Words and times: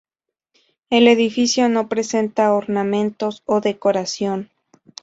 El 0.89 1.07
edificio 1.07 1.69
no 1.69 1.87
presenta 1.87 2.51
ornamentos 2.55 3.43
o 3.45 3.61
decoración. 3.61 4.49